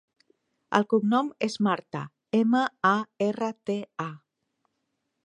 [0.77, 2.01] El cognom és Marta:
[2.39, 2.63] ema,
[2.95, 2.97] a,
[3.29, 4.11] erra, te, a.